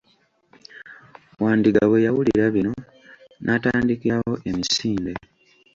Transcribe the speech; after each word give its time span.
Wandiga 1.41 1.81
bwe 1.89 2.03
yawulira 2.05 2.45
bino, 2.55 2.73
n'atandikirawo 3.43 4.33
emisinde. 4.49 5.11